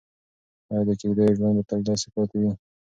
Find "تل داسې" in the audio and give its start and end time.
1.69-2.07